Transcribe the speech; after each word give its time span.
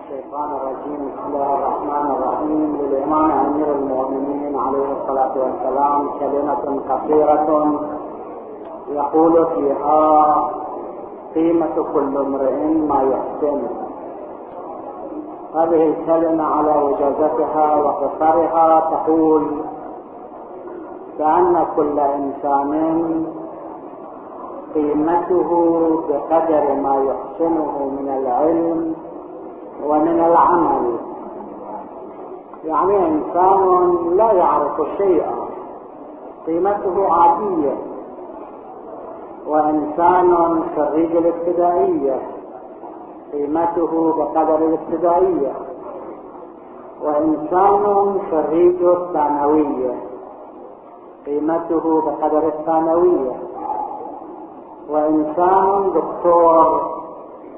الشيطان 0.00 0.50
الرجيم 0.56 1.00
بسم 1.08 1.26
الله 1.34 1.54
الرحمن 1.54 2.06
الرحيم 2.16 2.78
للإمام 2.80 3.30
أمير 3.30 3.72
المؤمنين 3.74 4.58
عليه 4.58 4.92
الصلاة 4.92 5.34
والسلام 5.42 6.10
كلمة 6.20 6.80
قصيرة 6.90 7.48
يقول 8.88 9.46
فيها 9.46 10.48
قيمة 11.34 11.76
كل 11.94 12.16
امرئ 12.16 12.64
ما 12.90 13.02
يحسن 13.02 13.62
هذه 15.54 15.82
الكلمة 15.88 16.44
على 16.44 16.74
وجازتها 16.82 17.76
وقصرها 17.76 18.80
تقول 18.90 19.42
كأن 21.18 21.66
كل 21.76 21.98
إنسان 22.00 22.72
قيمته 24.74 25.50
بقدر 26.08 26.74
ما 26.74 26.96
يحسنه 26.96 27.90
من 28.00 28.08
العلم 28.18 28.94
ومن 29.86 30.20
العمل. 30.20 30.96
يعني 32.64 33.06
إنسان 33.06 33.96
لا 34.16 34.32
يعرف 34.32 34.80
شيئا. 34.98 35.32
قيمته 36.46 37.12
عادية. 37.12 37.76
وإنسان 39.46 40.62
خريج 40.76 41.16
الابتدائية. 41.16 42.22
قيمته 43.32 44.14
بقدر 44.16 44.56
الابتدائية. 44.56 45.52
وإنسان 47.02 48.14
خريج 48.30 48.82
الثانوية. 48.82 49.94
قيمته 51.26 52.00
بقدر 52.00 52.46
الثانوية. 52.46 53.32
وإنسان 54.88 55.90
دكتور 55.94 56.90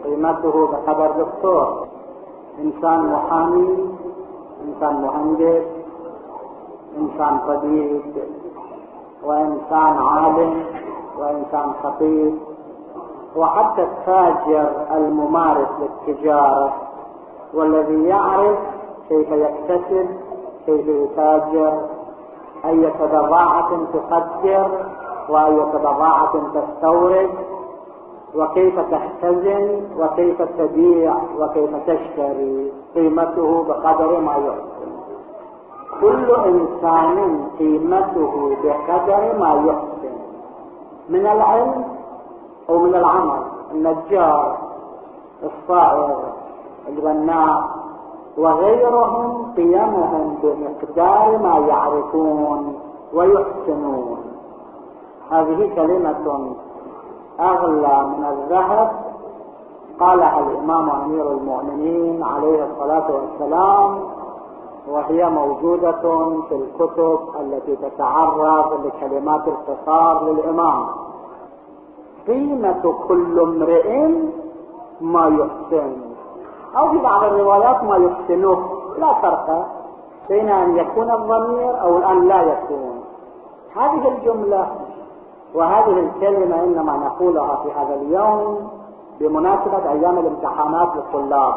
قيمته 0.05 0.67
بقدر 0.67 1.11
دكتور. 1.25 1.87
إنسان 2.63 3.13
محامي 3.13 3.89
إنسان 4.65 5.03
مهندس 5.03 5.65
إنسان 6.99 7.39
طبيب 7.49 8.03
وإنسان 9.25 9.97
عالم 9.99 10.65
وإنسان 11.19 11.73
خطيب 11.83 12.39
وحتى 13.37 13.83
التاجر 13.83 14.69
الممارس 14.97 15.69
للتجارة 15.81 16.73
والذي 17.55 18.05
يعرف 18.05 18.59
كيف 19.09 19.31
يكتسب 19.31 20.09
كيف 20.67 20.89
يتاجر 20.89 21.81
أي 22.65 22.93
بضاعة 23.01 23.71
تقدر. 23.93 24.69
وأية 25.29 25.65
بضاعة 25.65 26.33
تستورد 26.55 27.31
وكيف 28.35 28.81
تختزن 28.81 29.81
وكيف 29.99 30.43
تبيع 30.43 31.15
وكيف 31.39 31.77
تشتري 31.87 32.73
قيمته 32.95 33.65
بقدر 33.69 34.21
ما 34.21 34.33
يحسن. 34.33 34.91
كل 36.01 36.31
إنسان 36.31 37.49
قيمته 37.59 38.57
بقدر 38.65 39.39
ما 39.39 39.55
يحسن. 39.67 40.15
من 41.09 41.27
العلم 41.27 41.85
أو 42.71 42.79
من 42.79 42.95
العمل 42.95 43.43
النجار 43.73 44.59
الصائغ 45.43 46.11
البناء 46.89 47.63
وغيرهم 48.39 49.53
قيمهم 49.57 50.39
بمقدار 50.43 51.39
ما 51.39 51.59
يعرفون 51.69 52.79
ويحسنون. 53.15 54.34
هذه 55.35 55.75
كلمة 55.75 56.55
أغلى 57.41 58.07
من 58.07 58.25
الذهب 58.25 58.91
قالها 60.01 60.41
الإمام 60.41 60.91
أمير 60.91 61.31
المؤمنين 61.31 62.23
عليه 62.23 62.65
الصلاة 62.65 63.07
والسلام 63.15 64.01
وهي 64.89 65.31
موجودة 65.31 66.03
في 66.49 66.55
الكتب 66.55 67.19
التي 67.41 67.77
تتعرض 67.77 68.87
لكلمات 68.87 69.49
القصار 69.49 70.25
للإمام. 70.25 70.87
قيمة 72.27 72.95
كل 73.09 73.41
امرئ 73.41 74.09
ما 75.01 75.27
يحسن. 75.27 75.97
أو 76.77 76.91
في 76.91 76.99
بعض 76.99 77.25
الروايات 77.25 77.85
ما 77.85 77.97
يحسنه 77.97 78.69
لا 78.99 79.13
فرق 79.15 79.67
بين 80.29 80.49
أن 80.49 80.77
يكون 80.77 81.11
الضمير 81.11 81.81
أو 81.81 81.99
أن 81.99 82.29
لا 82.29 82.43
يكون. 82.43 83.01
هذه 83.77 84.09
الجملة 84.09 84.84
وهذه 85.55 86.01
الكلمة 86.01 86.65
إنما 86.65 86.97
نقولها 86.97 87.57
في 87.63 87.73
هذا 87.73 87.95
اليوم 87.95 88.69
بمناسبة 89.21 89.91
أيام 89.91 90.19
الامتحانات 90.19 90.89
للطلاب. 90.97 91.55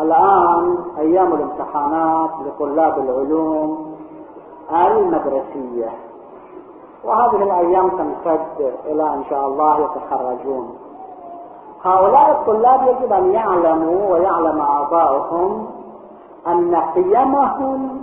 الآن 0.00 0.78
أيام 0.98 1.34
الامتحانات 1.34 2.30
لطلاب 2.46 2.98
العلوم 2.98 3.94
المدرسية. 4.72 5.90
وهذه 7.04 7.42
الأيام 7.42 7.88
تمتد 7.88 8.72
إلى 8.86 9.14
إن 9.14 9.24
شاء 9.30 9.46
الله 9.46 9.80
يتخرجون. 9.80 10.76
هؤلاء 11.84 12.30
الطلاب 12.30 12.82
يجب 12.82 13.12
أن 13.12 13.32
يعلموا 13.32 14.12
ويعلم 14.12 14.62
آباؤهم 14.62 15.66
أن 16.46 16.76
قيمهم 16.94 18.00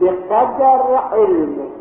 بقدر 0.00 0.96
علمهم 1.12 1.79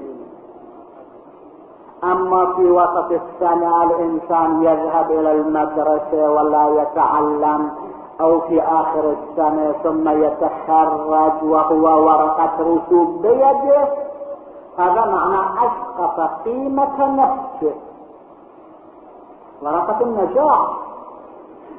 أما 2.04 2.54
في 2.56 2.72
وسط 2.72 3.12
السنة 3.12 3.84
الإنسان 3.84 4.64
يذهب 4.64 5.12
إلى 5.12 5.32
المدرسة 5.32 6.32
ولا 6.32 6.82
يتعلم 6.82 7.72
أو 8.22 8.42
في 8.42 8.62
آخر 8.62 9.14
السنة 9.14 9.72
ثم 9.84 10.10
يتخرج 10.10 11.44
وهو 11.44 12.08
ورقة 12.08 12.52
رسوب 12.60 13.22
بيده. 13.22 13.88
هذا 14.78 15.06
معنى 15.06 15.40
أسقط 15.68 16.30
قيمة 16.46 17.16
نفسه. 17.16 17.76
ورقة 19.62 20.02
النجاح. 20.02 20.60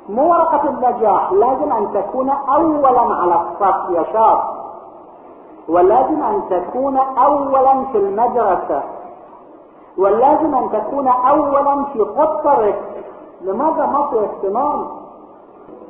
مو 0.09 0.31
ورقة 0.31 0.69
النجاح 0.69 1.33
لازم 1.33 1.73
أن 1.73 1.93
تكون 1.95 2.31
أولا 2.31 3.01
على 3.01 3.35
الصف 3.35 3.91
يا 3.91 4.03
شاب. 4.13 4.39
ولازم 5.69 6.23
أن 6.23 6.43
تكون 6.51 6.97
أولا 6.97 7.85
في 7.93 7.99
المدرسة. 7.99 8.83
واللازم 9.99 10.55
أن 10.55 10.71
تكون 10.73 11.09
أولا 11.09 11.84
في 11.93 12.01
قطرك 12.01 13.05
لماذا 13.41 13.87
ما 13.87 14.06
في 14.11 14.21
اهتمام؟ 14.21 14.87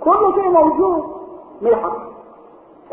كل 0.04 0.34
شيء 0.34 0.50
موجود. 0.50 1.04
ملحق. 1.62 1.96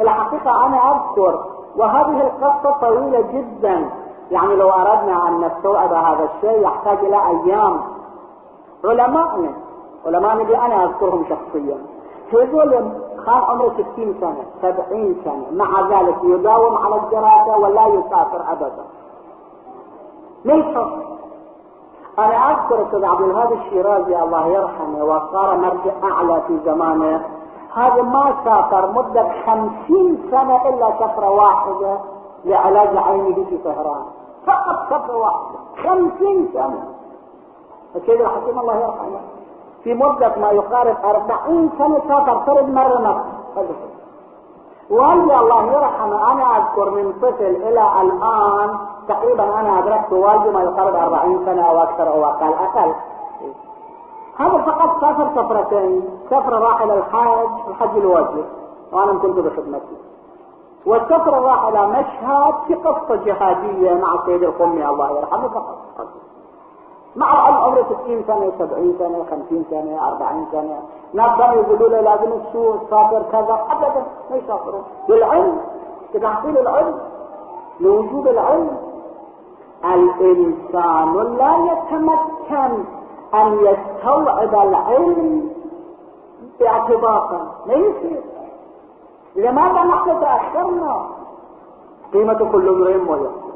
الحقيقة 0.02 0.66
أنا 0.66 0.92
أذكر 0.92 1.46
وهذه 1.78 2.22
القصة 2.22 2.72
طويلة 2.82 3.22
جدا. 3.22 3.90
يعني 4.32 4.56
لو 4.56 4.70
أردنا 4.70 5.28
أن 5.28 5.42
نستوعب 5.42 5.94
هذا 5.94 6.30
الشيء 6.36 6.62
يحتاج 6.62 6.98
إلى 6.98 7.28
أيام. 7.28 7.82
علماءنا 8.86 9.54
علماءنا 10.06 10.42
اللي 10.42 10.58
أنا 10.58 10.84
أذكرهم 10.84 11.26
شخصيا. 11.30 11.78
هذول 12.34 12.72
كان 13.26 13.36
عمره 13.36 13.74
60 13.94 14.16
سنة 14.22 14.46
70 14.62 15.16
سنة 15.26 15.46
مع 15.52 15.82
ذلك 15.82 16.18
يداوم 16.24 16.78
على 16.78 16.96
الدراسة 16.96 17.58
ولا 17.58 17.88
يسافر 17.88 18.42
أبدا. 18.52 18.86
ليش 20.48 20.78
أنا 22.20 22.52
أذكر 22.52 22.84
أستاذ 22.84 23.06
عبد 23.06 23.22
الهادي 23.22 23.54
الشيرازي 23.54 24.24
الله 24.24 24.48
يرحمه 24.48 25.04
وصار 25.04 25.58
مرجع 25.58 25.94
أعلى 26.04 26.42
في 26.48 26.60
زمانه. 26.66 27.26
هذا 27.76 28.02
ما 28.02 28.34
سافر 28.46 28.92
مدة 28.92 29.26
خمسين 29.46 30.28
سنة 30.32 30.70
إلا 30.70 30.92
سفرة 31.00 31.30
واحدة 31.30 32.00
لعلاج 32.46 32.98
عينه 32.98 33.46
في 33.50 33.58
طهران. 33.58 34.06
فقط 34.48 34.78
سفرة 34.90 35.18
واحدة 35.18 35.58
خمسين 35.84 36.50
سنة. 36.54 36.84
السيد 37.96 38.22
الحكيم 38.22 38.60
الله 38.60 38.76
يرحمه 38.76 39.20
في 39.84 39.94
مدة 39.94 40.34
ما 40.38 40.52
يقارب 40.52 40.96
أربعين 41.06 41.70
سنة 41.78 42.02
سافر 42.08 42.40
فرد 42.46 42.70
مرة 42.70 43.00
مصر 43.00 43.78
والدي 44.90 45.36
الله 45.36 45.72
يرحمه 45.72 46.32
أنا 46.32 46.58
أذكر 46.58 46.90
من 46.90 47.14
طفل 47.22 47.56
إلى 47.68 48.02
الآن 48.02 48.78
تقريبا 49.08 49.44
أنا 49.44 49.80
أدركت 49.80 50.14
والدي 50.14 50.50
ما 50.50 50.62
يقارب 50.62 50.96
40 50.96 51.46
سنة 51.46 51.70
أو 51.70 51.84
أكثر 51.84 52.08
أو 52.08 52.26
أقل. 52.26 52.54
أقل. 52.54 52.94
هذا 54.38 54.58
فقط 54.58 55.02
سافر 55.02 55.30
سفرتين. 55.36 56.10
سفرة 56.30 56.60
راح 56.60 56.82
إلى 56.82 56.94
الحج 56.94 57.50
الحج 57.68 57.98
الواجب 57.98 58.46
وأنا 58.92 59.20
كنت 59.20 59.40
بخدمتي. 59.40 59.98
والسفرة 60.86 61.40
راح 61.40 61.68
إلى 61.68 61.88
مشهد 61.88 62.54
في 62.68 62.74
قصة 62.74 63.16
جهادية 63.16 63.94
مع 63.94 64.14
السيد 64.14 64.44
القمي 64.44 64.88
الله 64.88 65.12
يرحمه 65.12 65.48
فقط. 65.48 65.78
مع 67.16 67.28
عمره 67.64 67.86
60 68.04 68.24
سنة 68.28 68.52
70 68.60 68.96
سنة 69.00 69.26
50 69.32 69.66
سنة 69.70 70.08
40 70.08 70.48
سنة. 70.52 70.80
ناس 71.14 71.38
كانوا 71.38 71.56
يقولوا 71.56 71.90
له 71.90 72.02
لازم 72.02 72.40
تشوف 72.50 72.84
تسافر 72.84 73.24
كذا. 73.32 73.66
ابدا 73.72 74.06
ما 74.32 74.38
يسافرون 74.38 74.84
للعلم. 75.10 75.58
لتحصيل 76.16 76.58
العلم 76.58 77.00
لوجود 77.80 78.28
العلم 78.28 78.78
الإنسان 79.86 81.14
لا 81.38 81.56
يتمكن 81.72 82.84
أن 83.34 83.58
يستوعب 83.60 84.68
العلم 84.68 85.50
اعتباطا 86.68 87.52
ما 87.68 87.74
يصير 87.74 88.22
لماذا 89.36 89.84
نحن 89.84 90.20
تأخرنا 90.22 91.06
قيمة 92.14 92.50
كل 92.52 92.70
امرئ 92.70 92.98
ويحسن 92.98 93.48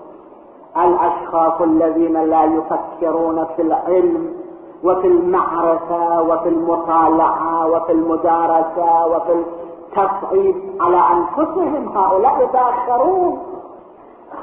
الأشخاص 0.78 1.62
الذين 1.62 2.14
لا 2.14 2.44
يفكرون 2.44 3.46
في 3.56 3.62
العلم 3.62 4.34
وفي 4.84 5.08
المعرفة 5.08 6.22
وفي 6.22 6.50
المطالعة 6.50 7.68
وفي 7.68 7.92
المدارسة 7.92 9.06
وفي 9.08 9.32
التصعيد 9.34 10.56
على 10.82 10.98
أنفسهم 10.98 11.98
هؤلاء 11.98 12.44
يتأخرون. 12.44 13.40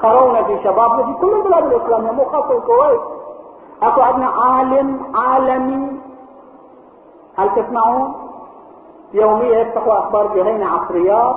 خرونا 0.01 0.43
في 0.43 0.63
شبابنا 0.63 1.05
في 1.05 1.13
كل 1.21 1.33
البلاد 1.33 1.65
الاسلامية 1.65 2.11
مو 2.11 2.25
خاصة 2.25 2.57
الكويت. 2.57 3.01
أكو 3.83 4.01
عندنا 4.01 4.27
عالم 4.27 4.99
عالمي. 5.15 5.99
هل 7.37 7.49
تسمعون؟ 7.55 8.13
يوميا 9.13 9.59
يفتحوا 9.59 9.97
أخبار 9.99 10.27
جهينة 10.35 10.65
عصريات 10.65 11.35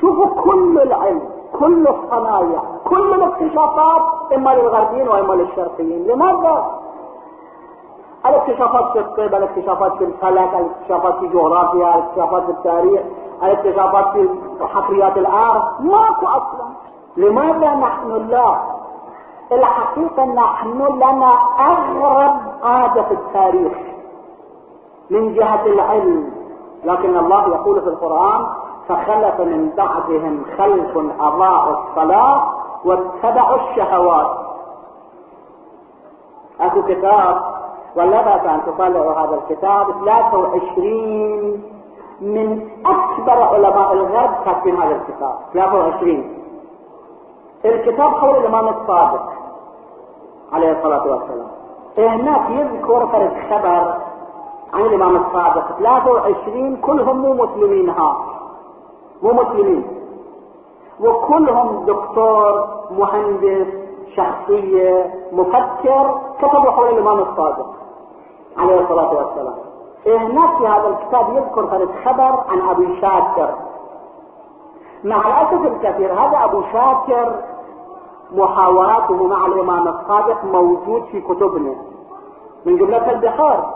شوفوا 0.00 0.42
كل 0.42 0.80
العلم 0.82 1.22
كل 1.58 1.88
الصنايع 1.88 2.62
كل 2.84 3.14
الاكتشافات 3.14 4.02
إما 4.34 4.50
للغربيين 4.50 5.08
وإما 5.08 5.34
للشرقيين. 5.34 6.06
لماذا؟ 6.06 6.70
الاكتشافات 8.26 8.92
في 8.92 8.98
الطب 8.98 9.34
الاكتشافات 9.34 9.92
في 9.92 10.04
الفلك 10.04 10.54
الاكتشافات 10.54 11.14
في 11.18 11.26
جغرافيا 11.26 11.94
الاكتشافات 11.94 12.42
في 12.42 12.50
التاريخ 12.50 13.00
الاكتشافات 13.42 14.06
في 14.12 14.28
حفريات 14.60 15.16
الأرض. 15.16 15.62
ماكو 15.80 16.26
أصلا. 16.26 16.68
لماذا 17.16 17.74
نحن 17.74 18.28
لا؟ 18.30 18.56
الحقيقة 19.52 20.24
نحن 20.24 20.82
لنا 20.82 21.34
أغرب 21.58 22.36
عادة 22.62 23.02
في 23.02 23.14
التاريخ 23.14 23.72
من 25.10 25.34
جهة 25.34 25.66
العلم. 25.66 26.32
لكن 26.84 27.16
الله 27.16 27.48
يقول 27.48 27.80
في 27.80 27.88
القرآن 27.88 28.46
فخلف 28.88 29.40
من 29.40 29.70
بعدهم 29.76 30.44
خلف 30.58 30.96
أضاعوا 31.20 31.76
الصلاة 31.76 32.52
واتبعوا 32.84 33.56
الشهوات. 33.56 34.26
أكو 36.60 36.82
كتاب 36.82 37.42
ولا 37.96 38.22
بأس 38.22 38.46
أن 38.46 38.60
تطلعوا 38.66 39.12
هذا 39.12 39.34
الكتاب 39.34 39.86
23 40.04 41.62
من 42.20 42.68
أكبر 42.86 43.42
علماء 43.42 43.92
الغرب 43.92 44.30
كاتبين 44.44 44.82
هذا 44.82 44.94
الكتاب. 44.94 45.34
23 45.52 46.43
الكتاب 47.64 48.08
حول 48.14 48.36
الامام 48.36 48.68
الصادق 48.68 49.32
عليه 50.52 50.72
الصلاة 50.72 51.02
والسلام. 51.06 51.48
هناك 51.98 52.50
يذكر 52.50 53.06
فرد 53.06 53.32
خبر 53.50 53.94
عن 54.74 54.80
الامام 54.80 55.16
الصادق 55.16 55.76
23 55.78 56.76
كلهم 56.76 57.16
مو 57.16 57.34
مسلمين 57.34 57.88
ها. 57.90 58.16
مو 59.22 59.32
مسلمين. 59.32 59.84
وكلهم 61.00 61.84
دكتور 61.86 62.68
مهندس 62.90 63.66
شخصية 64.16 65.14
مفكر 65.32 66.20
كتبوا 66.38 66.70
حول 66.70 66.88
الإمام 66.88 67.18
الصادق 67.18 67.66
عليه 68.58 68.80
الصلاة 68.80 69.14
والسلام. 69.14 69.54
هناك 70.06 70.56
في 70.58 70.66
هذا 70.66 70.88
الكتاب 70.88 71.36
يذكر 71.36 71.60
هذا 71.64 71.82
الخبر 71.84 72.44
عن 72.48 72.68
أبي 72.70 73.00
شاكر. 73.00 73.54
مع 75.04 75.16
الأسف 75.16 75.66
الكثير 75.66 76.12
هذا 76.12 76.44
أبو 76.44 76.62
شاكر 76.72 77.34
محاوراته 78.32 79.26
مع 79.26 79.46
الإمام 79.46 79.88
الصادق 79.88 80.44
موجود 80.44 81.04
في 81.12 81.20
كتبنا. 81.20 81.74
من 82.66 82.76
جملة 82.76 83.10
البحار 83.10 83.74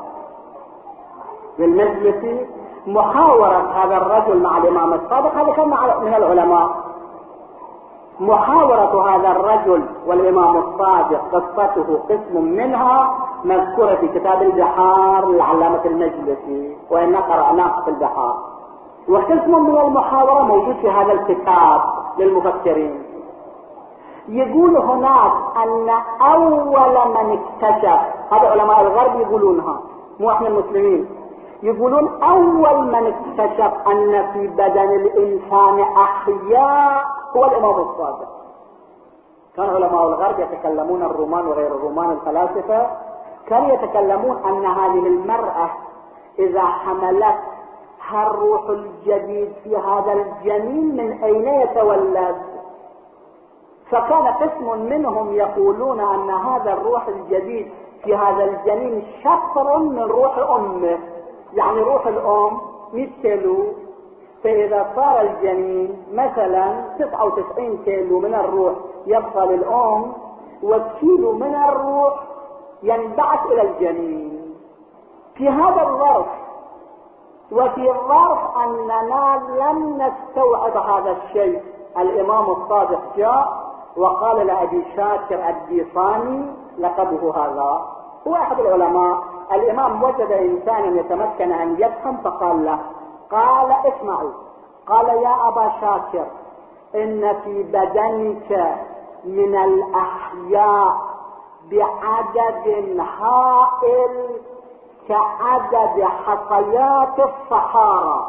للمجلس 1.59 2.49
محاورة 2.87 3.71
هذا 3.75 3.97
الرجل 3.97 4.43
مع 4.43 4.59
الإمام 4.59 4.93
الصادق 4.93 5.35
هذا 5.35 5.53
كان 5.53 5.69
من 6.03 6.15
العلماء. 6.15 6.71
محاورة 8.21 9.11
هذا 9.11 9.31
الرجل 9.31 9.87
والإمام 10.07 10.57
الصادق 10.57 11.21
قصته 11.33 11.99
قسم 12.09 12.45
منها 12.45 13.19
مذكورة 13.45 13.95
في 13.95 14.09
كتاب 14.09 14.43
البحار 14.43 15.29
للعلامة 15.29 15.85
المجلسي 15.85 16.77
وإن 16.91 17.17
قرأناه 17.17 17.85
في 17.85 17.91
البحار. 17.91 18.37
وقسم 19.09 19.65
من 19.65 19.79
المحاورة 19.79 20.43
موجود 20.43 20.77
في 20.77 20.91
هذا 20.91 21.13
الكتاب 21.13 21.81
للمفكرين 22.19 23.08
يقول 24.29 24.77
هناك 24.77 25.33
أن 25.57 25.91
أول 26.21 27.09
من 27.09 27.39
اكتشف 27.39 28.01
هذا 28.33 28.51
علماء 28.51 28.81
الغرب 28.81 29.21
يقولونها 29.21 29.81
مو 30.21 30.31
إحنا 30.31 30.49
المسلمين. 30.49 31.09
يقولون 31.63 32.23
أول 32.23 32.87
من 32.87 33.07
اكتشف 33.07 33.73
أن 33.87 34.33
في 34.33 34.47
بدن 34.47 34.93
الإنسان 34.93 35.81
أحياء 35.81 37.05
هو 37.37 37.45
الإمام 37.45 37.77
الصادق. 37.81 38.29
كان 39.57 39.71
علماء 39.71 40.09
الغرب 40.09 40.41
يتكلمون 40.41 41.03
الرومان 41.03 41.47
وغير 41.47 41.67
الرومان 41.67 42.11
الفلاسفة 42.11 42.87
كانوا 43.47 43.73
يتكلمون 43.73 44.37
أن 44.37 44.67
هذه 44.67 45.07
المرأة 45.07 45.71
إذا 46.39 46.63
حملت 46.63 47.37
الروح 48.13 48.63
الجديد 48.69 49.53
في 49.65 49.77
هذا 49.77 50.13
الجنين 50.13 50.97
من 50.97 51.25
أين 51.25 51.49
يتولد؟ 51.49 52.58
فكان 53.91 54.27
قسم 54.27 54.79
منهم 54.79 55.35
يقولون 55.35 56.01
أن 56.01 56.31
هذا 56.31 56.73
الروح 56.73 57.09
الجديد 57.09 57.71
في 58.05 58.17
هذا 58.17 58.45
الجنين 58.45 59.05
شطر 59.25 59.79
من 59.79 60.03
روح 60.03 60.39
امه 60.39 60.99
يعني 61.55 61.81
روح 61.81 62.07
الأم 62.07 62.61
100 62.93 63.09
كيلو 63.23 63.65
فإذا 64.45 64.87
صار 64.97 65.21
الجنين 65.21 66.07
مثلا 66.13 66.85
99 66.99 67.79
كيلو 67.85 68.19
من 68.21 68.35
الروح 68.35 68.75
يبقى 69.07 69.47
للأم 69.47 70.13
وكيلو 70.63 71.33
من 71.33 71.55
الروح 71.69 72.15
ينبعث 72.83 73.47
إلى 73.47 73.63
الجنين. 73.63 74.55
في 75.35 75.49
هذا 75.49 75.83
الظرف 75.83 76.27
وفي 77.53 77.91
الظرف 77.91 78.39
أننا 78.57 79.43
لم 79.59 80.03
نستوعب 80.03 80.77
هذا 80.77 81.11
الشيء 81.11 81.63
الإمام 81.99 82.51
الصادق 82.51 83.01
جاء 83.17 83.68
وقال 83.97 84.47
لأبي 84.47 84.85
شاكر 84.97 85.49
الديصاني 85.49 86.47
لقبه 86.79 87.37
هذا. 87.37 87.87
هو 88.27 88.35
أحد 88.35 88.61
العلماء. 88.61 89.19
الإمام 89.53 90.03
وجد 90.03 90.33
انسانا 90.33 91.01
يتمكن 91.01 91.53
أن 91.53 91.77
يفهم 91.79 92.17
فقال 92.17 92.65
له 92.65 92.79
قال 93.31 93.73
اسمعوا. 93.73 94.33
قال 94.87 95.09
يا 95.09 95.49
أبا 95.49 95.73
شاكر 95.81 96.27
إن 96.95 97.41
في 97.45 97.63
بدنك 97.63 98.79
من 99.25 99.57
الأحياء 99.57 100.97
بعدد 101.71 103.01
هائل 103.21 104.41
كعدد 105.09 106.03
حصيات 106.03 107.19
الصحارى. 107.19 108.27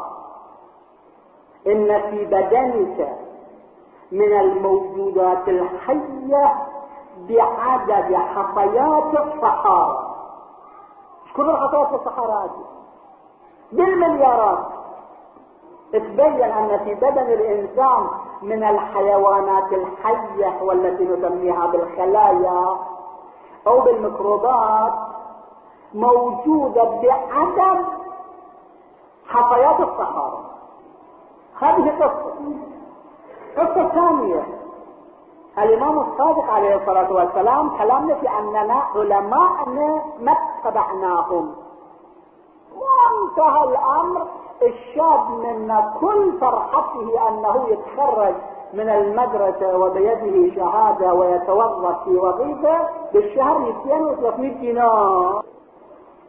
إن 1.66 2.00
في 2.10 2.24
بدنك 2.24 3.29
من 4.12 4.32
الموجودات 4.40 5.48
الحية 5.48 6.54
بعدد 7.28 8.14
حصيات 8.14 9.14
الصحارى. 9.14 10.16
كل 11.36 11.56
في 11.86 11.94
الصحراء 11.94 12.44
هذه؟ 12.44 12.64
بالمليارات. 13.72 14.66
تبين 15.92 16.42
أن 16.42 16.78
في 16.84 16.94
بدن 16.94 17.32
الإنسان 17.32 18.06
من 18.42 18.64
الحيوانات 18.64 19.72
الحية 19.72 20.62
والتي 20.62 21.04
نسميها 21.04 21.66
بالخلايا 21.66 22.76
أو 23.66 23.80
بالميكروبات 23.80 24.92
موجودة 25.94 26.84
بعدد 26.84 27.84
حصيات 29.26 29.80
الصحارى. 29.80 30.38
هذه 31.60 32.04
قصة. 32.04 32.34
قصة 33.56 33.88
ثانية. 33.88 34.42
الإمام 35.58 35.98
الصادق 35.98 36.50
عليه 36.50 36.76
الصلاة 36.76 37.12
والسلام 37.12 37.78
كلامنا 37.78 38.14
في 38.14 38.28
أننا 38.38 38.82
علماءنا 38.94 40.02
ما 40.20 40.32
اتبعناهم. 40.32 41.54
وانتهى 42.76 43.64
الأمر. 43.64 44.26
الشاب 44.62 45.30
منا 45.30 45.94
كل 46.00 46.32
فرحته 46.40 47.28
أنه 47.28 47.66
يتخرج 47.68 48.34
من 48.74 48.88
المدرسة 48.88 49.78
وبيده 49.78 50.54
شهادة 50.54 51.14
ويتوظف 51.14 52.04
في 52.04 52.16
وظيفة 52.16 52.78
بالشهر 53.12 53.58
200 53.58 54.02
و 54.02 54.14
300 54.14 54.60
دينار. 54.60 55.42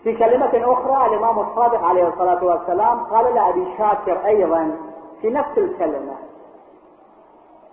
في 0.03 0.17
كلمة 0.17 0.73
أخرى 0.73 1.05
الإمام 1.15 1.39
الصادق 1.39 1.83
عليه 1.83 2.07
الصلاة 2.07 2.43
والسلام 2.43 2.99
قال 3.03 3.35
لأبي 3.35 3.67
شاكر 3.77 4.25
أيضا 4.25 4.77
في 5.21 5.29
نفس 5.29 5.57
الكلمة 5.57 6.13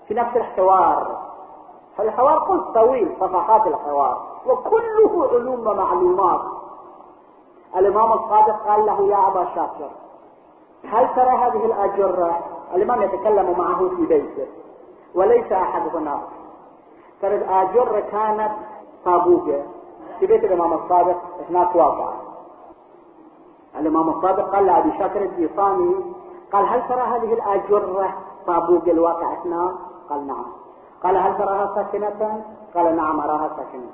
في 0.09 0.15
نفس 0.15 0.37
الحوار. 0.37 1.19
فالحوار 1.97 2.38
قلت 2.38 2.75
طويل 2.75 3.17
صفحات 3.21 3.67
الحوار. 3.67 4.21
وكله 4.47 5.29
علوم 5.33 5.67
ومعلومات. 5.67 6.41
الإمام 7.77 8.12
الصادق 8.12 8.69
قال 8.69 8.87
له 8.87 9.09
يا 9.09 9.29
أبا 9.29 9.45
شاكر 9.55 9.91
هل 10.85 11.15
ترى 11.17 11.31
هذه 11.31 11.65
الأجرة؟ 11.65 12.41
الإمام 12.75 13.03
يتكلم 13.03 13.59
معه 13.59 13.88
في 13.88 14.07
بيته. 14.07 14.47
وليس 15.15 15.53
أحد 15.53 15.97
هناك 15.97 16.29
ترى 17.23 17.35
الأجرة 17.37 18.00
كانت 18.00 18.53
طابوقة. 19.05 19.62
في 20.21 20.27
بيت 20.27 20.45
الإمام 20.45 20.73
الصادق 20.73 21.17
هناك 21.50 21.75
واقع. 21.75 22.12
الإمام 23.79 24.09
الصادق 24.09 24.55
قال 24.55 24.67
لأبي 24.67 24.99
شاكر 24.99 25.23
الديصاني 25.23 25.95
قال 26.53 26.67
هل 26.67 26.88
ترى 26.88 27.00
هذه 27.00 27.33
الأجرة 27.33 28.15
طابوق 28.47 28.83
الواقع 28.87 29.35
هناك 29.45 29.75
قال 30.11 30.27
نعم. 30.27 30.45
قال 31.05 31.17
هل 31.17 31.38
تراها 31.38 31.75
ساكنة؟ 31.75 32.45
قال 32.75 32.97
نعم 32.97 33.21
أراها 33.21 33.49
ساكنة. 33.57 33.91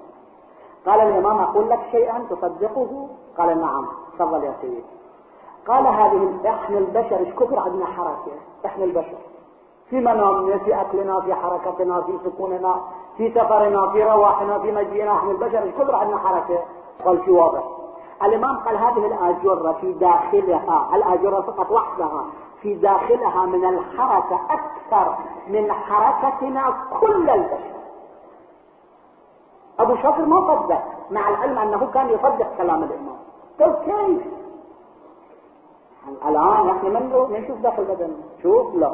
قال 0.87 1.01
الإمام 1.01 1.39
أقول 1.39 1.71
لك 1.71 1.81
شيئا 1.91 2.27
تصدقه؟ 2.31 3.09
قال 3.39 3.61
نعم 3.61 3.87
تفضل 4.19 4.45
يا 4.45 4.55
سيدي. 4.61 4.85
قال 5.69 5.87
هذه 5.87 6.35
إحنا 6.49 6.79
البشر 6.79 7.19
إيش 7.19 7.35
كثر 7.35 7.59
عندنا 7.59 7.87
حركة؟ 7.87 8.33
إحنا 8.67 8.85
البشر. 8.85 9.17
في 9.91 9.97
منامنا 10.01 10.59
في 10.59 10.81
أكلنا 10.81 11.21
في 11.21 11.35
حركتنا 11.35 12.01
في 12.01 12.19
سكوننا 12.25 12.77
في 13.17 13.31
سفرنا 13.31 13.91
في 13.91 14.05
رواحنا 14.05 14.59
في 14.59 14.73
مجيئنا 14.73 15.13
إحنا 15.13 15.31
البشر 15.31 15.63
إيش 15.63 15.75
كثر 15.75 15.95
عندنا 15.95 16.19
حركة؟ 16.19 16.59
قال 17.05 17.19
في 17.19 17.31
واضح. 17.31 17.63
الإمام 18.23 18.57
قال 18.57 18.77
هذه 18.77 19.07
الآجرة 19.07 19.73
في 19.81 19.93
داخلها. 19.93 20.89
الآجرة 20.95 21.41
فقط 21.41 21.71
وحدها. 21.71 22.25
في 22.65 22.75
داخلها 22.75 23.47
من 23.47 23.65
الحركة 23.65 24.41
أكثر 24.51 25.17
من 25.49 25.73
حركتنا 25.73 26.75
كل 27.01 27.31
البشر. 27.31 27.75
أبو 29.79 29.97
شاكر 29.97 30.25
ما 30.25 30.41
صدق 30.41 30.83
مع 31.11 31.29
العلم 31.29 31.59
أنه 31.59 31.91
كان 31.95 32.09
يصدق 32.09 32.57
كلام 32.59 32.83
الإمام. 32.83 33.17
قال 33.61 33.75
كيف؟ 33.85 34.23
الآن 36.29 36.67
نحن 36.67 36.87
من 36.87 37.39
نشوف 37.41 37.59
داخل 37.59 37.85
بدنه 37.85 38.17
شوف 38.43 38.75
لا. 38.75 38.93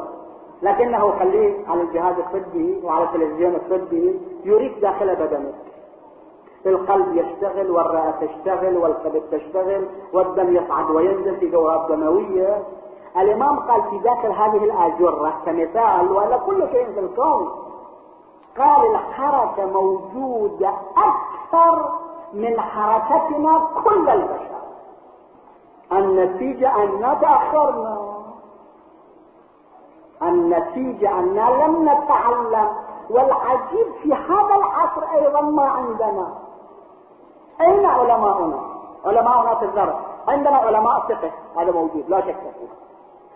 لكنه 0.61 1.19
خليه 1.19 1.67
على 1.67 1.81
الجهاز 1.81 2.15
الطبي 2.19 2.81
وعلى 2.83 3.03
التلفزيون 3.03 3.55
الطبي 3.55 4.19
يريد 4.45 4.79
داخل 4.79 5.15
بدنك 5.15 5.53
القلب 6.65 7.15
يشتغل 7.15 7.71
والرئة 7.71 8.11
تشتغل 8.11 8.77
والكبد 8.77 9.21
تشتغل 9.31 9.85
والدم 10.13 10.55
يصعد 10.55 10.91
وينزل 10.91 11.37
في 11.37 11.49
دورات 11.49 11.91
دموية. 11.91 12.63
الإمام 13.17 13.59
قال 13.59 13.83
في 13.83 13.97
داخل 13.97 14.31
هذه 14.31 14.63
الآجرة 14.63 15.33
كمثال 15.45 16.11
ولا 16.11 16.37
كل 16.37 16.69
شيء 16.71 16.93
في 16.93 16.99
الكون. 16.99 17.51
قال 18.57 18.91
الحركة 18.91 19.65
موجودة 19.65 20.73
أكثر 20.97 21.89
من 22.33 22.61
حركتنا 22.61 23.67
كل 23.83 24.09
البشر. 24.09 24.61
النتيجة 25.91 26.83
أننا 26.83 27.13
تأخرنا 27.13 28.11
النتيجة 30.21 31.19
أننا 31.19 31.63
لم 31.63 31.89
نتعلم. 31.89 32.69
والعجيب 33.09 33.91
في 34.01 34.13
هذا 34.13 34.55
العصر 34.55 35.03
أيضا 35.13 35.41
ما 35.41 35.63
عندنا. 35.63 36.33
أين 37.61 37.85
علماؤنا؟ 37.85 38.59
علماؤنا 39.05 39.55
في 39.55 39.65
الزرع. 39.65 39.99
عندنا 40.27 40.57
علماء 40.57 40.99
فقه. 40.99 41.31
هذا 41.57 41.71
موجود 41.71 42.03
لا 42.07 42.21
شك 42.21 42.35
فيه. 42.35 42.67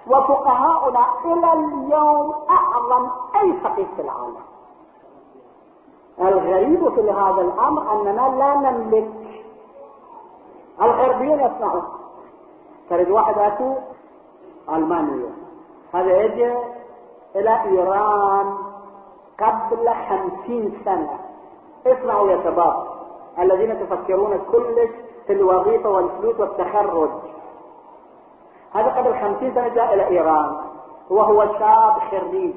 وفقهاؤنا 0.07 1.05
إلى 1.25 1.53
اليوم 1.53 2.33
أعظم 2.49 3.09
أي 3.41 3.53
فقيه 3.53 3.87
في 3.95 4.01
العالم. 4.01 4.45
الغريب 6.19 6.89
في 6.89 7.11
هذا 7.11 7.41
الأمر 7.41 7.93
أننا 7.93 8.37
لا 8.37 8.55
نملك. 8.55 9.11
الغربيين 10.81 11.39
يصنعون. 11.39 11.83
تريد 12.89 13.09
واحد 13.09 13.37
أكو 13.37 13.73
ألمانيا. 14.69 15.31
هذا 15.93 16.21
يجي 16.21 16.53
إلى 17.35 17.61
إيران 17.61 18.57
قبل 19.39 19.89
خمسين 20.09 20.81
سنة. 20.85 21.19
اسمعوا 21.87 22.29
يا 22.29 22.43
شباب 22.43 22.87
الذين 23.39 23.79
تفكرون 23.79 24.37
كلش 24.51 24.91
في 25.27 25.33
الوظيفة 25.33 25.89
والفلوس 25.89 26.39
والتخرج. 26.39 27.09
هذا 28.75 28.87
قبل 28.87 29.13
خمسين 29.21 29.53
سنة 29.53 29.67
جاء 29.67 29.93
إلى 29.93 30.07
إيران 30.07 30.57
وهو 31.09 31.45
شاب 31.59 31.99
خريج. 32.11 32.55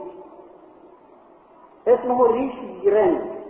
اسمه 1.88 2.26
ريش 2.26 2.54
جرين. 2.82 3.42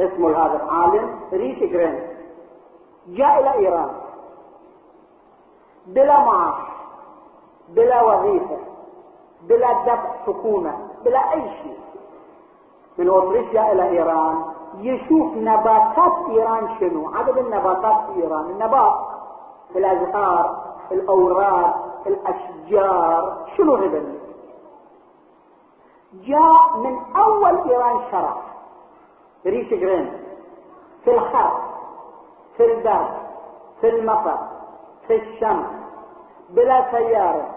اسمه 0.00 0.30
هذا 0.30 0.62
العالم 0.62 1.20
ريش 1.32 1.58
جرين. 1.58 2.00
جاء 3.08 3.40
إلى 3.40 3.52
إيران. 3.54 3.90
بلا 5.86 6.20
معاش 6.20 6.62
بلا 7.68 8.02
وظيفة 8.02 8.58
بلا 9.42 9.72
دفع 9.82 10.10
سكونة 10.26 10.88
بلا 11.04 11.32
أي 11.32 11.42
شيء. 11.62 11.78
من 12.98 13.08
أوتريشيا 13.08 13.72
إلى 13.72 13.88
إيران. 13.88 14.44
يشوف 14.78 15.36
نباتات 15.36 16.12
إيران 16.28 16.68
شنو؟ 16.80 17.14
عدد 17.14 17.38
النباتات 17.38 17.96
في 18.06 18.22
إيران. 18.22 18.50
النبات 18.50 18.94
الأزهار 19.76 20.71
الأوراق 20.92 22.02
الأشجار 22.06 23.46
شنو 23.56 23.74
هذا؟ 23.74 24.02
جاء 26.14 26.76
من 26.76 26.98
أول 27.16 27.70
إيران 27.70 28.00
شرف. 28.10 28.36
ريش 29.46 29.68
جرين. 29.68 30.22
في 31.04 31.14
الخرق 31.14 31.60
في 32.56 32.64
البرد 32.64 33.22
في 33.80 33.88
المطر 33.88 34.38
في 35.06 35.16
الشمس 35.16 35.66
بلا 36.50 36.90
سيارة. 36.90 37.48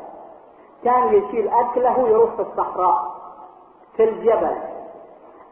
كان 0.83 1.13
يشيل 1.13 1.47
أكله 1.47 2.07
يروح 2.07 2.35
في 2.35 2.41
الصحراء 2.41 3.15
في 3.97 4.03
الجبل 4.03 4.57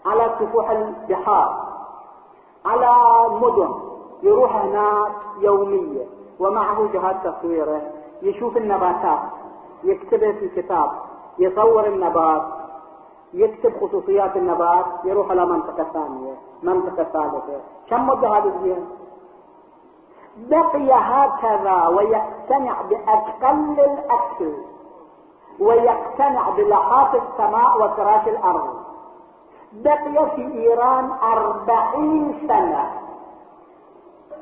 على 0.06 0.36
سفوح 0.40 0.70
البحار 0.70 1.64
على 2.66 2.90
مدن 3.30 3.74
يروح 4.24 4.56
هناك 4.56 5.12
يوميا. 5.40 6.08
ومعه 6.40 6.88
جهاز 6.94 7.16
تصويره. 7.24 7.82
يشوف 8.22 8.58
النباتات 8.58 9.20
يكتبها 9.84 10.32
في 10.32 10.50
كتاب 10.50 10.92
يصور 11.40 11.88
النبات 11.88 12.44
يكتب 13.34 13.74
خصوصيات 13.82 14.38
النبات 14.38 14.86
يروح 15.04 15.30
على 15.30 15.46
منطقة 15.46 15.84
ثانية 15.94 16.34
منطقة 16.64 17.04
ثالثة. 17.04 17.62
كم 17.90 18.08
مدة 18.08 18.28
هذه 18.28 18.48
الزين 18.48 18.88
بقي 20.38 20.94
هكذا 20.94 21.88
ويقتنع 21.88 22.82
بأقل 22.82 23.80
الأكل 23.80 24.54
ويقتنع 25.60 26.50
بلحاف 26.50 27.16
السماء 27.16 27.78
وفراش 27.78 28.28
الأرض. 28.28 28.84
بقي 29.74 30.32
في 30.36 30.54
إيران 30.54 31.12
أربعين 31.24 32.48
سنة. 32.48 33.03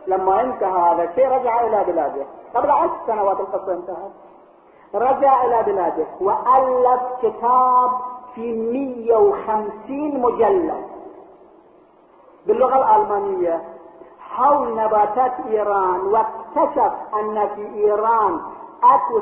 لما 0.07 0.41
انتهى 0.41 0.93
هذا 0.93 1.03
الشيء 1.03 1.27
رجع 1.29 1.61
إلى 1.61 1.83
بلاده. 1.83 2.25
قبل 2.55 2.71
عشر 2.71 2.91
سنوات 3.07 3.39
القصة 3.39 3.73
انتهت. 3.73 4.11
رجع 4.95 5.45
إلى 5.45 5.63
بلاده 5.63 6.05
وألف 6.21 7.01
كتاب 7.21 7.91
في 8.35 8.53
150 8.53 10.21
مجلد. 10.21 10.85
باللغة 12.47 12.75
الألمانية 12.77 13.61
حول 14.19 14.75
نباتات 14.75 15.31
إيران 15.47 15.99
واكتشف 15.99 16.91
أن 17.13 17.47
في 17.55 17.73
إيران 17.75 18.39
أكو 18.83 19.19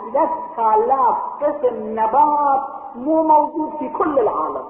3000 0.58 1.16
قسم 1.42 2.00
نبات 2.00 2.62
مو 2.96 3.24
موجود 3.24 3.70
في 3.80 3.90
كل 3.90 4.20
العالم. 4.20 4.64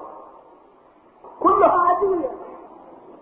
كلها 1.40 1.92
أدوية 1.98 2.32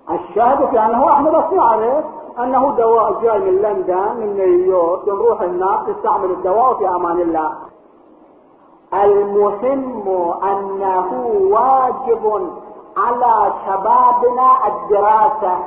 الشاهد 0.09 0.69
في 0.69 0.79
أنه 0.79 1.13
إحنا 1.13 1.29
بس 1.31 1.53
نعرف 1.53 2.05
أنه 2.39 2.75
دواء 2.77 3.21
جاي 3.21 3.39
من 3.39 3.61
لندن 3.61 4.15
من 4.17 4.35
نيويورك 4.35 5.07
نروح 5.07 5.41
الناس 5.41 5.79
تستعمل 5.87 6.31
الدواء 6.31 6.73
في 6.73 6.89
أمان 6.89 7.19
الله. 7.19 7.51
المهم 8.93 10.07
أنه 10.43 11.31
واجب 11.51 12.51
على 12.97 13.53
شبابنا 13.65 14.67
الدراسة. 14.67 15.57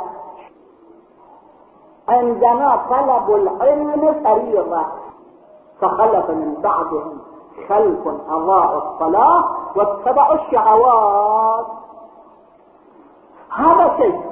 عندنا 2.08 2.80
طلب 2.90 3.34
العلم 3.34 4.14
فريضة. 4.24 4.84
فخلف 5.80 6.30
من 6.30 6.54
بعدهم 6.62 7.18
خلف 7.68 8.08
أضاعوا 8.30 8.82
الصلاة 8.82 9.44
واتبعوا 9.76 10.34
الشهوات. 10.34 11.66
هذا 13.50 13.96
شيء. 13.96 14.29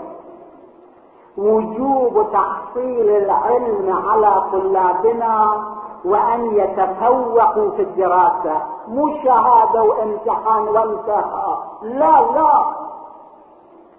وجوب 1.38 2.26
تحصيل 2.32 3.08
العلم 3.10 4.02
على 4.08 4.42
طلابنا 4.52 5.64
وأن 6.04 6.54
يتفوقوا 6.54 7.70
في 7.70 7.82
الدراسة. 7.82 8.62
مو 8.88 9.08
شهادة 9.24 9.82
وامتحان 9.82 10.68
وانتهى. 10.68 11.56
لا 11.82 12.20
لا. 12.34 12.64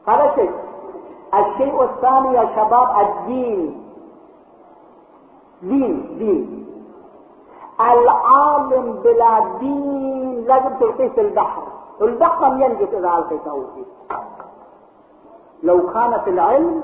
هذا 0.08 0.36
شيء. 0.36 0.52
الشيء 1.34 1.84
الثاني 1.84 2.34
يا 2.34 2.46
شباب 2.56 2.90
الدين. 3.00 3.84
دين 5.62 6.18
دين. 6.18 6.66
العالم 7.82 9.00
بلا 9.04 9.40
دين 9.60 10.46
لازم 10.48 10.76
تلقيه 10.80 11.10
في 11.10 11.22
البحر. 11.22 11.62
البحر 12.02 12.46
ينجس 12.46 12.94
إذا 12.94 13.18
ألقيته. 13.18 13.64
فيه 13.76 14.16
لو 15.64 15.92
كان 15.94 16.20
في 16.24 16.30
العلم 16.30 16.84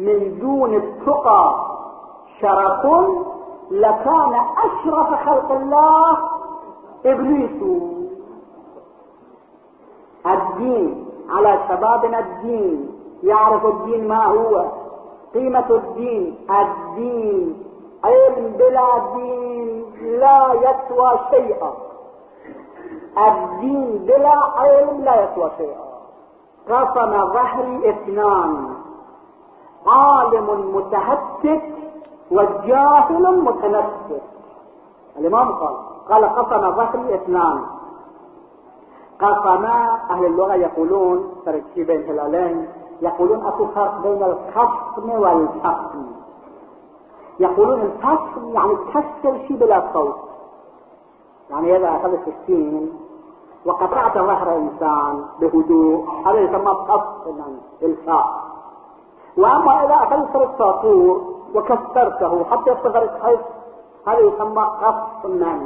من 0.00 0.38
دون 0.40 0.74
التقى 0.74 1.54
شرف 2.40 2.86
لكان 3.70 4.34
أشرف 4.64 5.28
خلق 5.28 5.52
الله 5.52 6.18
إبليس. 7.06 7.62
الدين 10.26 11.08
على 11.30 11.58
شبابنا 11.68 12.18
الدين. 12.18 12.98
يعرف 13.22 13.66
الدين 13.66 14.08
ما 14.08 14.24
هو. 14.26 14.64
قيمة 15.34 15.70
الدين 15.70 16.36
الدين. 16.50 17.64
علم 18.04 18.52
بلا 18.58 18.98
دين؟ 19.14 19.84
لا 20.02 20.52
يسوى 20.52 21.10
شيئا. 21.30 21.72
الدين 23.18 23.98
بلا 24.06 24.34
علم 24.56 25.04
لا 25.04 25.24
يسوى 25.24 25.50
شيئا. 25.56 25.84
قسم 26.68 27.32
ظهري 27.32 27.90
اثنان. 27.90 28.79
عالم 29.86 30.76
متهتك 30.76 31.62
وجاهل 32.30 33.44
متنفس. 33.44 34.22
الإمام 35.18 35.52
قال 35.52 35.74
قال 36.08 36.24
قسم 36.24 36.76
ظهري 36.76 37.14
اثنان. 37.14 37.62
قسم 39.20 39.64
أهل 40.10 40.24
اللغة 40.26 40.54
يقولون 40.54 41.34
تركيب 41.46 41.86
بين 41.86 42.10
هلالين 42.10 42.68
يقولون 43.02 43.46
أكو 43.46 43.66
فرق 43.66 44.00
بين 44.02 44.22
القسم 44.22 45.10
والفصل 45.10 46.04
يقولون 47.40 47.80
الفصل 47.80 48.54
يعني 48.54 48.76
تكسر 48.76 49.38
شيء 49.48 49.56
بلا 49.56 49.82
صوت. 49.92 50.16
يعني 51.50 51.76
اذا 51.76 51.96
اخذت 51.96 52.28
السين. 52.28 52.92
وقطعت 53.66 54.18
ظهر 54.18 54.56
إنسان 54.56 55.24
بهدوء 55.40 56.08
هذا 56.26 56.40
يسمى 56.40 56.74
فصلا 56.88 57.44
الفاء 57.82 58.40
وأما 59.36 59.84
إذا 59.84 59.94
أخذت 59.94 60.36
الساطور 60.36 61.22
وكسرته 61.54 62.44
حتى 62.44 62.70
يصغر 62.70 63.02
الحس 63.02 63.44
هذا 64.06 64.18
يسمى 64.18 64.62
قسما 64.82 65.60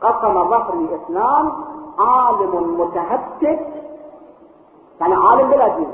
قسم 0.00 0.48
ظهري 0.50 0.94
إثنان 0.94 1.52
عالم 1.98 2.80
متهتك 2.80 3.78
يعني 5.00 5.14
عالم 5.14 5.50
بلا 5.50 5.68
دين 5.68 5.90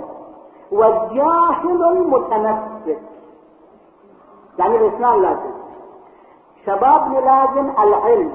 وجاهل 0.72 2.08
متنفس. 2.08 3.02
يعني 4.58 4.76
الإثنان 4.76 5.22
لازم. 5.22 5.54
شبابنا 6.66 7.18
لازم 7.18 7.70
العلم 7.82 8.34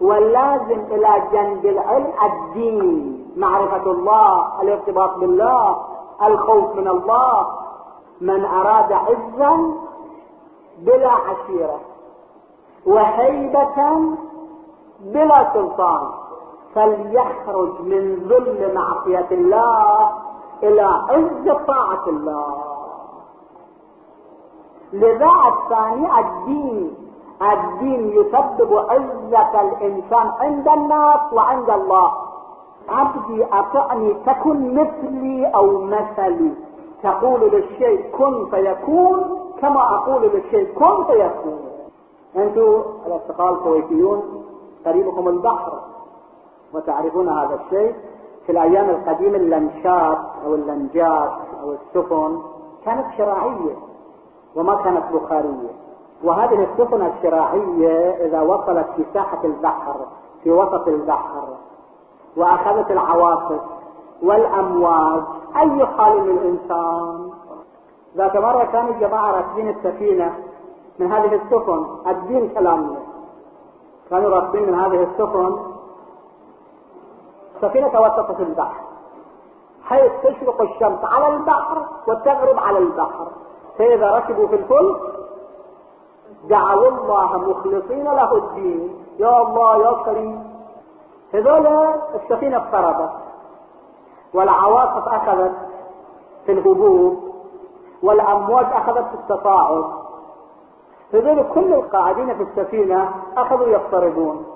واللازم 0.00 0.80
إلى 0.90 1.22
جنب 1.32 1.66
العلم 1.66 2.12
الدين. 2.22 3.18
معرفة 3.36 3.90
الله 3.90 4.62
الارتباط 4.62 5.14
بالله 5.18 5.76
الخوف 6.22 6.74
من 6.74 6.88
الله. 6.88 7.61
من 8.22 8.44
أراد 8.44 8.92
عزا 8.92 9.74
بلا 10.78 11.10
عشيرة 11.10 11.80
وهيبة 12.86 13.98
بلا 15.00 15.52
سلطان 15.54 16.08
فليخرج 16.74 17.80
من 17.80 18.26
ذل 18.28 18.74
معصية 18.74 19.28
الله 19.30 20.10
إلى 20.62 20.82
عز 20.82 21.56
طاعة 21.66 22.04
الله. 22.06 22.54
لذا 24.92 25.30
الثاني 25.52 26.20
الدين. 26.20 26.94
الدين 27.42 28.08
يسبب 28.08 28.86
عزة 28.90 29.60
الإنسان 29.60 30.32
عند 30.40 30.68
الناس 30.68 31.32
وعند 31.32 31.70
الله. 31.70 32.12
عبدي 32.88 33.44
أطعني 33.44 34.14
تكن 34.14 34.74
مثلي 34.74 35.46
أو 35.46 35.78
مثلي. 35.78 36.54
تقول 37.02 37.40
للشيء 37.40 38.10
كن 38.18 38.46
فيكون 38.50 39.38
كما 39.60 39.94
أقول 39.94 40.22
للشيء 40.22 40.74
كن 40.74 41.04
فيكون. 41.04 41.58
أنتم 42.36 42.82
الأصدقاء 43.06 43.52
الكويتيون 43.52 44.44
قريبكم 44.86 45.28
البحر 45.28 45.72
وتعرفون 46.74 47.28
هذا 47.28 47.54
الشيء. 47.64 47.94
في 48.46 48.52
الأيام 48.52 48.90
القديمة 48.90 49.36
اللنشات 49.36 50.18
أو 50.46 50.54
اللنجات 50.54 51.30
أو 51.62 51.72
السفن 51.72 52.42
كانت 52.84 53.06
شراعية 53.18 53.74
وما 54.56 54.74
كانت 54.74 55.04
بخارية. 55.12 55.70
وهذه 56.24 56.64
السفن 56.72 57.06
الشراعية 57.06 58.10
إذا 58.26 58.40
وصلت 58.40 58.86
في 58.96 59.04
ساحة 59.14 59.44
البحر 59.44 59.94
في 60.42 60.50
وسط 60.50 60.88
البحر 60.88 61.48
وأخذت 62.36 62.90
العواصف 62.90 63.60
والأمواج 64.22 65.22
أي 65.56 65.86
حال 65.86 66.26
للإنسان 66.26 67.30
ذات 68.16 68.36
مرة 68.36 68.64
كان 68.64 68.88
الجماعة 68.88 69.30
راكبين 69.32 69.68
السفينة 69.68 70.38
من 70.98 71.12
هذه 71.12 71.34
السفن 71.34 71.86
الدين 72.06 72.48
كلامنا 72.48 73.00
كانوا 74.10 74.30
راكبين 74.30 74.72
من 74.72 74.74
هذه 74.74 75.02
السفن. 75.02 75.58
سفينة 77.60 77.88
توسطت 77.88 78.32
في 78.32 78.42
البحر. 78.42 78.80
حيث 79.84 80.12
تشرق 80.22 80.60
الشمس 80.62 81.04
على 81.04 81.28
البحر 81.28 81.86
وتغرب 82.08 82.58
على 82.58 82.78
البحر. 82.78 83.26
فإذا 83.78 84.10
ركبوا 84.10 84.46
في 84.48 84.54
الفلك 84.54 85.00
دعوا 86.48 86.88
الله 86.88 87.38
مخلصين 87.38 88.04
له 88.04 88.36
الدين. 88.36 88.94
يا 89.18 89.42
الله 89.42 89.76
يا 89.76 89.92
كريم. 90.04 90.52
هذول 91.34 91.66
السفينة 92.14 92.56
اضطربت 92.56 93.10
والعواصف 94.34 95.08
أخذت 95.08 95.52
في 96.46 96.52
الهبوب 96.52 97.32
والأمواج 98.02 98.66
أخذت 98.72 99.08
في 99.08 99.14
التصاعد 99.14 99.84
هذول 101.14 101.44
كل 101.54 101.74
القاعدين 101.74 102.34
في 102.34 102.42
السفينة 102.42 103.10
أخذوا 103.36 103.66
يضطربون. 103.66 104.46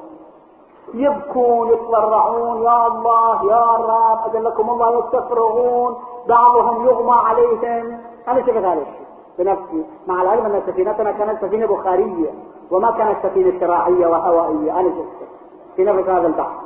يبكون 0.94 1.68
يتضرعون 1.68 2.62
يا 2.62 2.86
الله 2.86 3.44
يا 3.44 3.64
رب 3.64 4.18
أجلكم 4.26 4.70
الله 4.70 4.98
يستفرغون. 4.98 5.96
بعضهم 6.28 6.86
يغمى 6.86 7.16
عليهم. 7.26 7.98
أنا 8.28 8.40
شفت 8.40 8.56
هذا 8.56 8.72
الشيء 8.72 9.06
بنفسي. 9.38 9.86
مع 10.06 10.22
العلم 10.22 10.46
أن 10.46 10.62
سفينتنا 10.66 11.12
كانت 11.12 11.44
سفينة 11.44 11.66
بخارية 11.66 12.30
وما 12.70 12.90
كانت 12.90 13.16
سفينة 13.22 13.60
شراعية 13.60 14.06
وهوائية. 14.06 14.80
أنا 14.80 14.88
شفت. 14.88 15.28
في 15.76 15.84
نفس 15.84 16.08
هذا 16.08 16.26
البحر. 16.26 16.60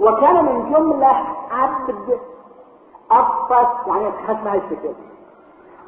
وكان 0.00 0.44
من 0.44 0.72
جملة 0.72 1.24
عبد 1.50 2.18
أفس 3.10 3.86
يعني 3.86 4.12
خشمها 4.12 4.54
الشكل. 4.54 4.94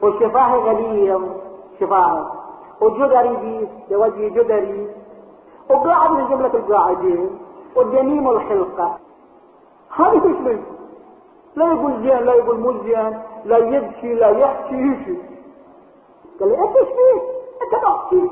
وشفاه 0.02 0.56
غليظ 0.56 1.22
شفاه. 1.80 2.26
وجدري 2.80 3.36
بيس 3.36 3.68
بوجه 3.90 4.28
جدري. 4.28 4.88
وقاعد 5.70 6.10
من 6.10 6.28
جملة 6.28 6.54
القاعدين 6.54 7.30
ودميم 7.76 8.28
الخلقة. 8.28 8.98
هذه 9.96 10.26
إيش 10.26 10.36
منه 10.36 10.62
لا 11.56 11.66
يقول 11.66 11.92
زين 11.92 12.18
لا 12.18 12.34
يقول 12.34 12.58
مو 12.60 12.72
زين 12.72 13.18
لا 13.44 13.58
يبكي 13.58 14.14
لا 14.14 14.28
يحكي 14.28 14.74
يشي 14.74 15.16
قال 16.40 16.48
لي 16.48 16.58
أنت 16.58 16.76
إيش 16.76 16.88
فيك 16.88 17.22
انت 17.62 17.84
بحكي 17.84 18.30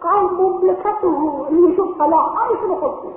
قال 0.00 0.34
مملكته. 0.34 1.46
اللي 1.48 1.72
يشوف 1.72 1.98
صلاح 1.98 2.42
أنا 2.42 2.60
شنو 2.60 2.76
خصني 2.76 3.12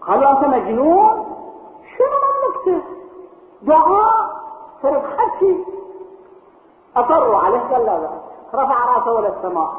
قالوا 0.00 0.30
أنت 0.30 0.44
مجنون؟ 0.44 1.33
دعاء 3.62 4.30
صرف 4.82 5.04
حكي 5.18 5.64
اصروا 6.96 7.36
عليه 7.36 7.60
قال 7.72 7.86
لا 7.86 8.10
رفع 8.54 8.96
رأسه 8.96 9.18
إلى 9.18 9.28
السماء. 9.28 9.70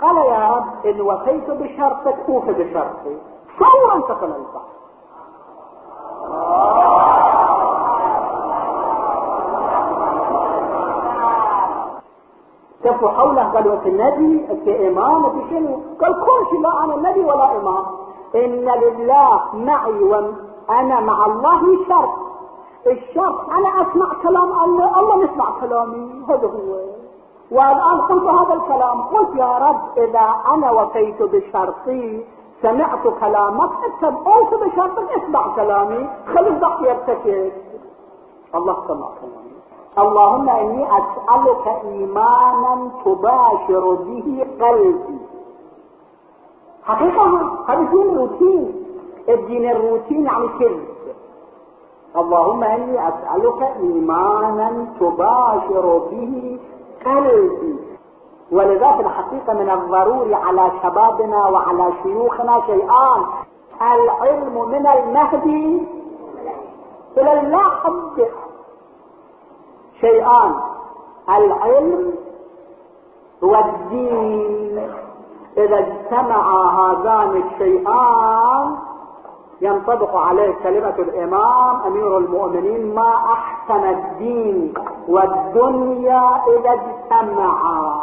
قال 0.00 0.16
يا 0.16 0.50
رب 0.50 0.86
إن 0.86 1.00
وفيت 1.00 1.50
بشرطك 1.50 2.16
أوف 2.28 2.44
بشرطي. 2.44 3.18
فورا 3.58 3.94
انتقل 3.96 4.26
البحر 4.26 4.70
كفوا 12.84 13.08
حوله 13.08 13.42
قالوا 13.52 13.74
انت 13.74 13.86
النبي 13.86 14.46
انت 14.50 14.68
إمام 14.68 15.24
انت 15.24 15.50
شنو 15.50 15.80
قال 16.00 16.12
كل 16.24 16.50
شيء 16.50 16.60
لا 16.60 16.84
أنا 16.84 17.10
نبي 17.10 17.20
ولا 17.24 17.56
إمام. 17.56 17.84
إن 18.34 18.64
لله 18.64 19.40
معي 19.54 20.30
وأنا 20.70 21.00
مع 21.00 21.26
الله 21.26 21.86
شرط. 21.88 22.14
الشرط 22.86 23.50
أنا 23.50 23.82
أسمع 23.82 24.06
كلام 24.22 24.64
الله 24.64 25.00
الله 25.00 25.24
يسمع 25.24 25.46
كلامي 25.60 26.24
هذا 26.28 26.46
هو. 26.46 26.80
والآن 27.50 28.00
قلت 28.00 28.24
هذا 28.24 28.54
الكلام 28.54 29.02
قلت 29.02 29.36
يا 29.36 29.58
رب 29.58 29.98
إذا 29.98 30.34
أنا 30.54 30.70
وفيت 30.70 31.22
بشرطي 31.22 32.24
سمعت 32.62 33.08
كلامك 33.20 33.70
انت 33.86 34.04
اوف 34.26 34.54
بشرطك 34.54 35.12
اسمع 35.12 35.54
كلامي 35.56 36.08
خلي 36.34 36.48
البحر 36.48 36.84
يرتكز 36.84 37.52
الله 38.54 38.76
سمع 38.88 39.08
كلامي. 39.20 39.50
اللهم 39.98 40.48
إني 40.48 40.86
أسألك 40.86 41.66
إيمانا 41.84 42.90
تباشر 43.04 43.94
به 43.94 44.46
قلبي. 44.60 45.18
حقيقة 46.84 47.24
هذا 47.68 47.82
دين 47.90 48.18
روتين. 48.18 48.89
الدين 49.28 49.70
الروتين 49.70 50.26
يعني 50.26 50.48
كذب 50.48 50.88
اللهم 52.16 52.64
إني 52.64 53.08
أسألك 53.08 53.62
إيمانا 53.62 54.86
تباشر 55.00 55.98
به 56.10 56.58
قلبي 57.06 57.76
ولذا 58.52 58.92
في 58.92 59.00
الحقيقة 59.00 59.52
من 59.52 59.70
الضروري 59.70 60.34
على 60.34 60.70
شبابنا 60.82 61.36
وعلى 61.48 61.92
شيوخنا 62.02 62.62
شيئان 62.66 63.24
العلم 63.82 64.68
من 64.68 64.86
المهدي 64.86 65.86
إلى 67.18 67.40
اللحد. 67.40 68.28
شيئان 70.00 70.54
العلم 71.28 72.14
والدين. 73.42 74.90
إذا 75.56 75.78
اجتمع 75.78 76.70
هذان 76.80 77.42
الشيئان 77.42 78.76
ينطبق 79.60 80.16
عليه 80.16 80.54
كلمة 80.62 80.94
الإمام 80.98 81.80
أمير 81.86 82.18
المؤمنين 82.18 82.94
ما 82.94 83.14
أحسن 83.32 83.88
الدين 83.88 84.74
والدنيا 85.08 86.42
إذا 86.46 86.70
اجتمعا 86.72 88.00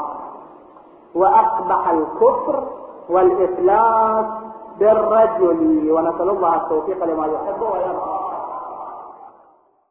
وأقبح 1.15 1.89
الكفر 1.89 2.63
والإفلاس 3.09 4.25
بالرجل 4.79 5.91
ونسأل 5.91 6.29
الله 6.29 6.55
التوفيق 6.55 7.03
لما 7.03 7.25
يحب 7.27 7.61
ويرضى. 7.61 8.26